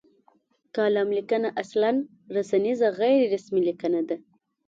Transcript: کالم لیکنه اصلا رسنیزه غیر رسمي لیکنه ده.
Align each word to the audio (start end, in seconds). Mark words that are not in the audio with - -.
کالم 0.75 1.09
لیکنه 1.17 1.49
اصلا 1.61 1.89
رسنیزه 2.35 2.87
غیر 2.99 3.19
رسمي 3.33 3.61
لیکنه 3.67 4.01
ده. 4.07 4.17